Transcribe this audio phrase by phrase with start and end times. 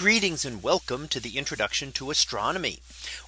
[0.00, 2.78] Greetings and welcome to the introduction to astronomy.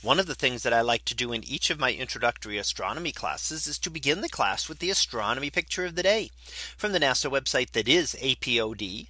[0.01, 3.13] One of the things that I like to do in each of my introductory astronomy
[3.13, 6.30] classes is to begin the class with the astronomy picture of the day
[6.79, 9.08] from the NASA website that is apod.nasa.gov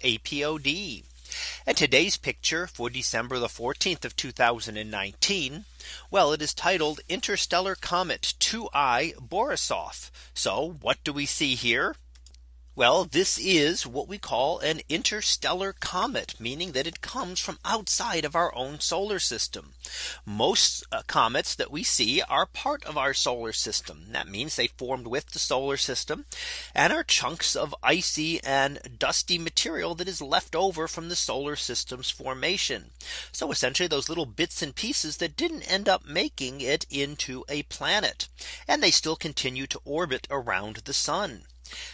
[0.00, 1.04] apod.
[1.66, 5.66] And today's picture for December the 14th of 2019.
[6.10, 10.10] Well, it is titled Interstellar Comet 2I Borisov.
[10.32, 11.96] So what do we see here?
[12.76, 18.24] Well, this is what we call an interstellar comet, meaning that it comes from outside
[18.24, 19.72] of our own solar system.
[20.24, 24.06] Most uh, comets that we see are part of our solar system.
[24.12, 26.26] That means they formed with the solar system
[26.72, 31.56] and are chunks of icy and dusty material that is left over from the solar
[31.56, 32.92] system's formation.
[33.32, 37.64] So essentially those little bits and pieces that didn't end up making it into a
[37.64, 38.28] planet.
[38.68, 41.42] And they still continue to orbit around the sun.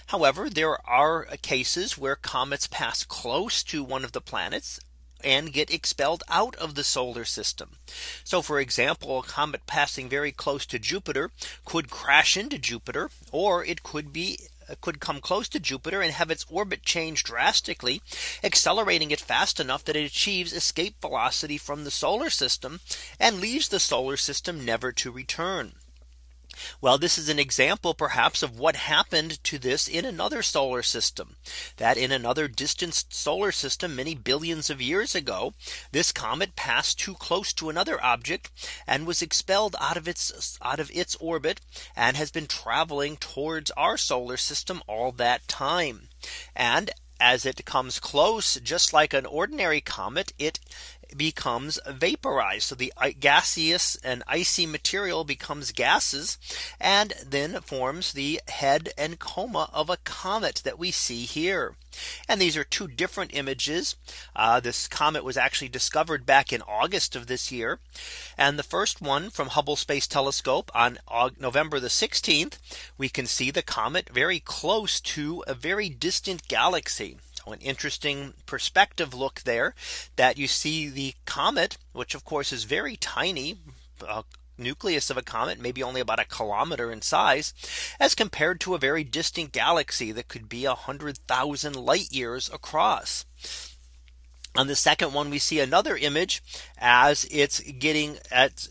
[0.06, 4.80] However, there are cases where comets pass close to one of the planets
[5.24, 7.78] and get expelled out of the solar system.
[8.22, 11.30] So for example, a comet passing very close to Jupiter
[11.64, 14.38] could crash into Jupiter or it could be
[14.80, 18.02] could come close to Jupiter and have its orbit change drastically,
[18.42, 22.80] accelerating it fast enough that it achieves escape velocity from the solar system
[23.20, 25.74] and leaves the solar system never to return.
[26.80, 31.36] Well, this is an example perhaps of what happened to this in another solar system
[31.76, 35.54] that in another distant solar system many billions of years ago,
[35.92, 38.50] this comet passed too close to another object
[38.86, 41.60] and was expelled out of its out of its orbit
[41.94, 46.08] and has been traveling towards our solar system all that time.
[46.54, 50.60] And as it comes close, just like an ordinary comet, it
[51.16, 52.64] becomes vaporized.
[52.64, 56.38] So the gaseous and icy material becomes gases
[56.80, 61.74] and then forms the head and coma of a comet that we see here.
[62.28, 63.96] And these are two different images.
[64.34, 67.78] Uh, this comet was actually discovered back in August of this year.
[68.36, 70.98] And the first one from Hubble Space Telescope on
[71.38, 72.58] November the 16th,
[72.98, 77.16] we can see the comet very close to a very distant galaxy
[77.52, 79.74] an interesting perspective look there
[80.16, 83.58] that you see the comet, which of course is very tiny.
[84.06, 84.22] Uh,
[84.58, 87.52] nucleus of a comet maybe only about a kilometer in size
[88.00, 92.50] as compared to a very distant galaxy that could be a hundred thousand light years
[92.52, 93.26] across.
[94.56, 96.42] On the second one, we see another image
[96.78, 98.68] as it's getting at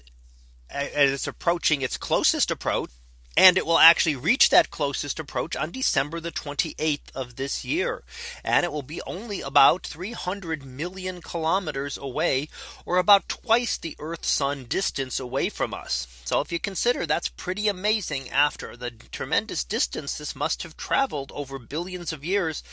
[0.70, 2.90] as it's approaching its closest approach
[3.38, 8.04] and it will actually reach that closest approach on December the 28th of this year.
[8.44, 12.48] And it will be only about 300 million kilometers away
[12.86, 16.08] or about twice the Earth sun distance away from us.
[16.24, 21.32] So if you consider that's pretty amazing after the tremendous distance this must have traveled
[21.36, 22.64] over billions of years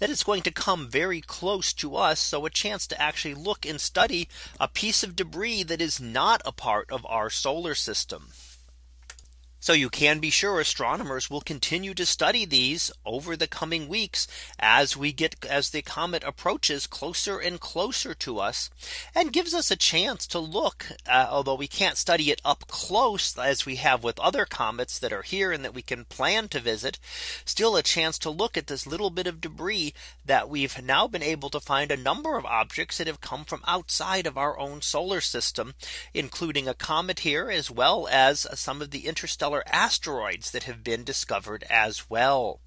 [0.00, 2.18] that it's going to come very close to us.
[2.18, 4.28] So a chance to actually look and study
[4.58, 8.28] a piece of debris that is not a part of our solar system.
[9.60, 14.28] So you can be sure astronomers will continue to study these over the coming weeks
[14.56, 18.70] as we get as the comet approaches closer and closer to us
[19.16, 23.36] and gives us a chance to look uh, although we can't study it up close
[23.36, 26.60] as we have with other comets that are here and that we can plan to
[26.60, 27.00] visit
[27.44, 29.92] still a chance to look at this little bit of debris
[30.24, 33.62] that we've now been able to find a number of objects that have come from
[33.66, 35.74] outside of our own solar system
[36.14, 41.04] including a comet here as well as some of the interstellar asteroids that have been
[41.04, 42.60] discovered as well.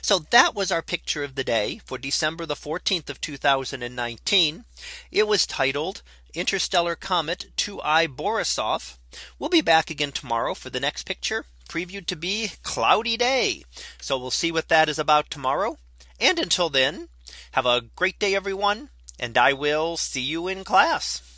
[0.00, 4.64] So that was our picture of the day for December the 14th of 2019.
[5.10, 6.02] It was titled
[6.34, 8.96] Interstellar Comet 2I Borisov.
[9.38, 13.64] We'll be back again tomorrow for the next picture previewed to be cloudy day.
[14.00, 15.78] So we'll see what that is about tomorrow.
[16.20, 17.08] And until then,
[17.52, 18.90] have a great day, everyone.
[19.18, 21.35] And I will see you in class.